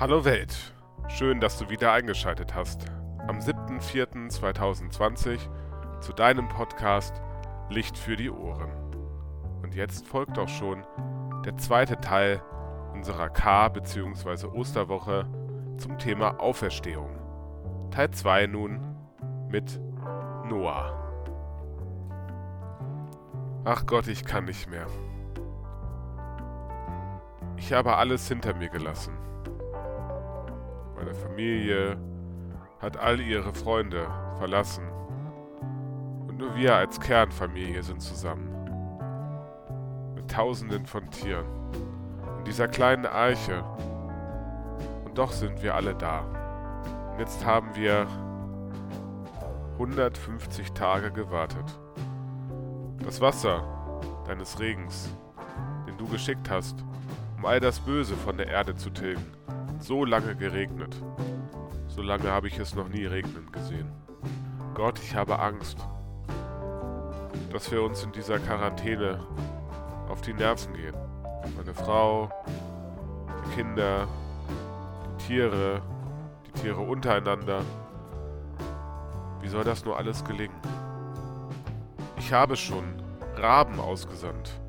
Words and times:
Hallo 0.00 0.24
Welt, 0.24 0.74
schön, 1.08 1.40
dass 1.40 1.58
du 1.58 1.68
wieder 1.68 1.92
eingeschaltet 1.92 2.54
hast. 2.54 2.86
Am 3.28 3.38
7.4.2020 3.38 5.38
zu 6.00 6.14
deinem 6.14 6.48
Podcast 6.48 7.20
Licht 7.68 7.98
für 7.98 8.16
die 8.16 8.30
Ohren. 8.30 8.70
Und 9.62 9.74
jetzt 9.74 10.08
folgt 10.08 10.38
auch 10.38 10.48
schon 10.48 10.86
der 11.44 11.58
zweite 11.58 12.00
Teil 12.00 12.40
unserer 12.94 13.28
K- 13.28 13.68
bzw. 13.68 14.46
Osterwoche 14.46 15.26
zum 15.76 15.98
Thema 15.98 16.40
Auferstehung. 16.40 17.10
Teil 17.90 18.10
2 18.10 18.46
nun 18.46 18.80
mit 19.50 19.78
Noah. 20.48 20.96
Ach 23.66 23.84
Gott, 23.84 24.08
ich 24.08 24.24
kann 24.24 24.46
nicht 24.46 24.70
mehr. 24.70 24.86
Ich 27.58 27.74
habe 27.74 27.98
alles 27.98 28.26
hinter 28.28 28.54
mir 28.54 28.70
gelassen. 28.70 29.12
Meine 31.00 31.14
Familie 31.14 31.96
hat 32.78 32.98
all 32.98 33.20
ihre 33.20 33.54
Freunde 33.54 34.06
verlassen. 34.36 34.84
Und 36.28 36.36
nur 36.36 36.54
wir 36.54 36.76
als 36.76 37.00
Kernfamilie 37.00 37.82
sind 37.82 38.02
zusammen. 38.02 38.50
Mit 40.14 40.30
Tausenden 40.30 40.84
von 40.84 41.10
Tieren. 41.10 41.46
In 42.38 42.44
dieser 42.44 42.68
kleinen 42.68 43.06
Arche. 43.06 43.64
Und 45.06 45.16
doch 45.16 45.32
sind 45.32 45.62
wir 45.62 45.74
alle 45.74 45.94
da. 45.94 46.20
Und 47.12 47.18
jetzt 47.18 47.46
haben 47.46 47.74
wir 47.74 48.06
150 49.74 50.72
Tage 50.72 51.10
gewartet. 51.12 51.80
Das 53.02 53.22
Wasser 53.22 53.64
deines 54.26 54.60
Regens, 54.60 55.08
den 55.86 55.96
du 55.96 56.06
geschickt 56.08 56.50
hast, 56.50 56.84
um 57.38 57.46
all 57.46 57.58
das 57.58 57.80
Böse 57.80 58.16
von 58.16 58.36
der 58.36 58.48
Erde 58.48 58.76
zu 58.76 58.90
tilgen, 58.90 59.24
so 59.80 60.04
lange 60.04 60.36
geregnet. 60.36 60.94
So 61.88 62.02
lange 62.02 62.30
habe 62.30 62.48
ich 62.48 62.58
es 62.58 62.74
noch 62.74 62.88
nie 62.88 63.06
regnen 63.06 63.50
gesehen. 63.50 63.90
Gott, 64.74 64.98
ich 65.00 65.14
habe 65.14 65.38
Angst, 65.38 65.78
dass 67.52 67.70
wir 67.70 67.82
uns 67.82 68.02
in 68.04 68.12
dieser 68.12 68.38
Quarantäne 68.38 69.18
auf 70.08 70.20
die 70.20 70.32
Nerven 70.32 70.74
gehen. 70.74 70.94
Meine 71.56 71.74
Frau, 71.74 72.30
die 73.44 73.56
Kinder, 73.56 74.06
die 75.18 75.24
Tiere, 75.26 75.82
die 76.46 76.60
Tiere 76.60 76.80
untereinander. 76.80 77.62
Wie 79.40 79.48
soll 79.48 79.64
das 79.64 79.84
nur 79.84 79.96
alles 79.96 80.24
gelingen? 80.24 80.56
Ich 82.18 82.32
habe 82.32 82.56
schon 82.56 82.84
Raben 83.36 83.80
ausgesandt, 83.80 84.60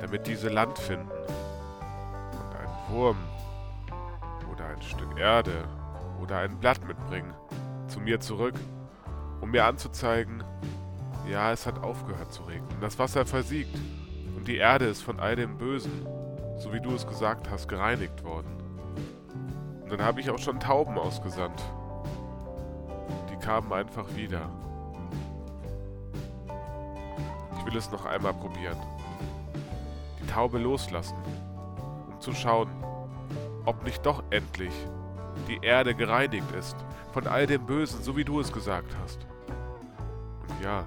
damit 0.00 0.26
diese 0.26 0.48
Land 0.48 0.78
finden. 0.78 1.10
Und 1.10 2.56
einen 2.56 2.90
Wurm 2.90 3.16
ein 4.78 4.82
Stück 4.82 5.18
Erde 5.18 5.64
oder 6.22 6.38
ein 6.38 6.58
Blatt 6.58 6.86
mitbringen, 6.86 7.34
zu 7.88 8.00
mir 8.00 8.20
zurück, 8.20 8.54
um 9.40 9.50
mir 9.50 9.64
anzuzeigen, 9.64 10.44
ja, 11.28 11.52
es 11.52 11.66
hat 11.66 11.82
aufgehört 11.82 12.32
zu 12.32 12.44
regnen. 12.44 12.80
Das 12.80 12.98
Wasser 12.98 13.26
versiegt 13.26 13.76
und 14.36 14.46
die 14.46 14.56
Erde 14.56 14.86
ist 14.86 15.02
von 15.02 15.20
all 15.20 15.36
dem 15.36 15.58
Bösen, 15.58 16.06
so 16.58 16.72
wie 16.72 16.80
du 16.80 16.94
es 16.94 17.06
gesagt 17.06 17.50
hast, 17.50 17.68
gereinigt 17.68 18.24
worden. 18.24 18.56
Und 19.82 19.90
dann 19.92 20.02
habe 20.02 20.20
ich 20.20 20.30
auch 20.30 20.38
schon 20.38 20.60
Tauben 20.60 20.96
ausgesandt. 20.96 21.62
Die 23.30 23.36
kamen 23.44 23.72
einfach 23.72 24.06
wieder. 24.14 24.48
Ich 27.58 27.66
will 27.66 27.76
es 27.76 27.90
noch 27.90 28.04
einmal 28.06 28.34
probieren. 28.34 28.78
Die 30.22 30.26
Taube 30.26 30.58
loslassen, 30.58 31.16
um 32.08 32.20
zu 32.20 32.32
schauen, 32.32 32.68
ob 33.68 33.84
nicht 33.84 34.06
doch 34.06 34.24
endlich 34.30 34.72
die 35.46 35.58
Erde 35.62 35.94
gereinigt 35.94 36.50
ist 36.58 36.76
von 37.12 37.26
all 37.26 37.46
dem 37.46 37.66
Bösen, 37.66 38.02
so 38.02 38.16
wie 38.16 38.24
du 38.24 38.40
es 38.40 38.50
gesagt 38.50 38.96
hast. 39.02 39.26
Und 40.40 40.64
ja, 40.64 40.86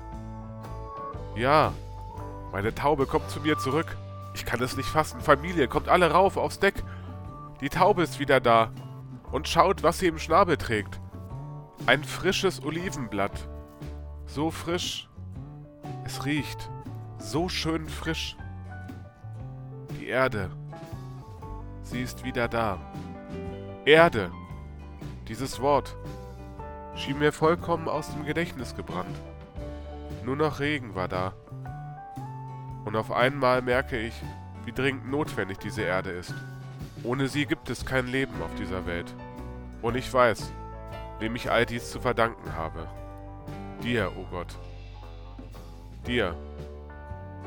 ja, 1.36 1.74
meine 2.52 2.74
Taube 2.74 3.06
kommt 3.06 3.30
zu 3.30 3.40
mir 3.40 3.58
zurück. 3.58 3.96
Ich 4.34 4.46
kann 4.46 4.62
es 4.62 4.76
nicht 4.76 4.90
fassen. 4.90 5.22
Familie, 5.22 5.68
kommt 5.68 5.90
alle 5.90 6.12
rauf 6.12 6.38
aufs 6.38 6.60
Deck. 6.60 6.84
Die 7.62 7.70
Taube 7.70 8.02
ist 8.02 8.20
wieder 8.20 8.40
da 8.40 8.72
und 9.32 9.48
schaut, 9.48 9.84
was 9.84 10.00
sie 10.00 10.08
im 10.08 10.18
Schnabel 10.18 10.58
trägt. 10.58 11.00
Ein 11.86 12.04
frisches 12.04 12.64
Olivenblatt. 12.64 13.48
So 14.26 14.50
frisch. 14.50 15.08
Es 16.04 16.26
riecht 16.26 16.70
so 17.20 17.48
schön 17.48 17.88
frisch. 17.88 18.36
Die 19.92 20.08
Erde. 20.08 20.50
Sie 21.92 22.02
ist 22.02 22.24
wieder 22.24 22.48
da. 22.48 22.80
Erde. 23.84 24.32
Dieses 25.28 25.60
Wort 25.60 25.98
schien 26.96 27.20
mir 27.20 27.34
vollkommen 27.34 27.90
aus 27.90 28.14
dem 28.14 28.26
Gedächtnis 28.26 28.78
gebrannt. 28.78 29.20
Nur 30.24 30.38
noch 30.38 30.62
Regen 30.62 30.96
war 30.96 31.10
da. 31.10 31.34
Und 32.86 32.96
auf 32.96 33.12
einmal 33.12 33.62
merke 33.62 34.00
ich, 34.00 34.14
wie 34.64 34.72
dringend 34.72 35.12
notwendig 35.12 35.58
diese 35.58 35.82
Erde 35.82 36.12
ist. 36.12 36.34
Ohne 37.04 37.28
sie 37.28 37.46
gibt 37.46 37.70
es 37.70 37.86
kein 37.86 38.08
Leben 38.08 38.42
auf 38.42 38.56
dieser 38.56 38.86
Welt. 38.86 39.14
Und 39.82 39.98
ich 39.98 40.14
weiß, 40.14 40.50
wem 41.20 41.36
ich 41.36 41.52
all 41.52 41.66
dies 41.66 41.92
zu 41.92 42.00
verdanken 42.00 42.56
habe. 42.56 42.88
Dir, 43.84 44.14
o 44.16 44.22
oh 44.22 44.26
Gott. 44.32 44.58
Dir, 46.08 46.38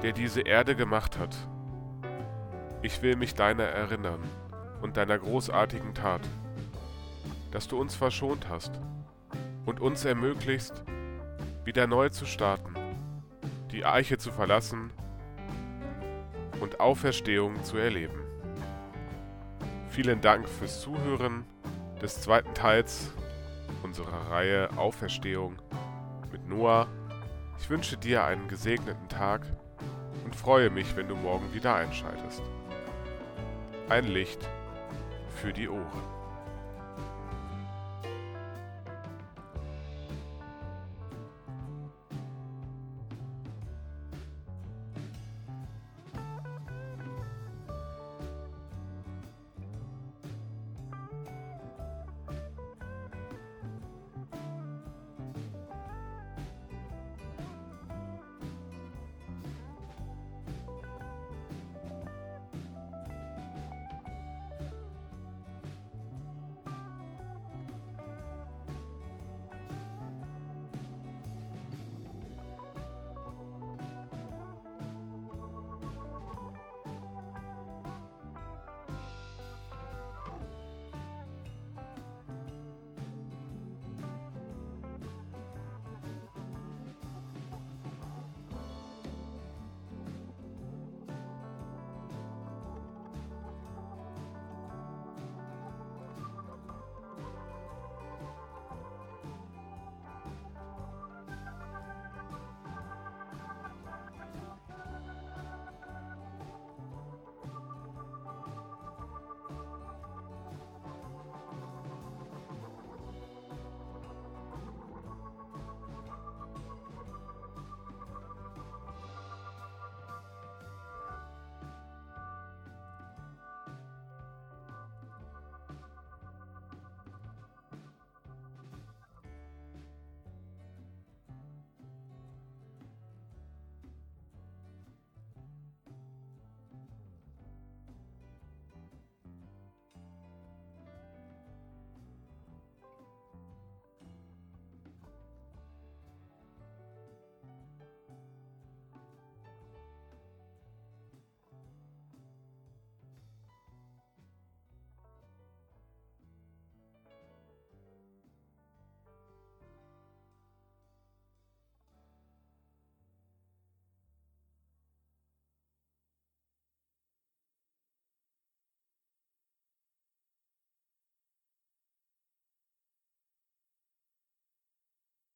der 0.02 0.12
diese 0.12 0.42
Erde 0.42 0.76
gemacht 0.76 1.18
hat. 1.18 1.34
Ich 2.84 3.00
will 3.00 3.16
mich 3.16 3.34
deiner 3.34 3.64
erinnern 3.64 4.20
und 4.82 4.98
deiner 4.98 5.18
großartigen 5.18 5.94
Tat, 5.94 6.20
dass 7.50 7.66
du 7.66 7.80
uns 7.80 7.94
verschont 7.94 8.50
hast 8.50 8.78
und 9.64 9.80
uns 9.80 10.04
ermöglicht, 10.04 10.84
wieder 11.64 11.86
neu 11.86 12.10
zu 12.10 12.26
starten, 12.26 12.74
die 13.72 13.86
Eiche 13.86 14.18
zu 14.18 14.30
verlassen 14.30 14.90
und 16.60 16.78
Auferstehung 16.78 17.64
zu 17.64 17.78
erleben. 17.78 18.20
Vielen 19.88 20.20
Dank 20.20 20.46
fürs 20.46 20.82
Zuhören 20.82 21.46
des 22.02 22.20
zweiten 22.20 22.52
Teils 22.52 23.14
unserer 23.82 24.30
Reihe 24.30 24.68
Auferstehung 24.76 25.56
mit 26.30 26.46
Noah. 26.46 26.86
Ich 27.58 27.70
wünsche 27.70 27.96
dir 27.96 28.24
einen 28.24 28.46
gesegneten 28.46 29.08
Tag 29.08 29.46
und 30.26 30.36
freue 30.36 30.68
mich, 30.68 30.94
wenn 30.96 31.08
du 31.08 31.16
morgen 31.16 31.54
wieder 31.54 31.76
einschaltest. 31.76 32.42
Ein 33.90 34.06
Licht 34.06 34.38
für 35.28 35.52
die 35.52 35.68
Ohren. 35.68 36.13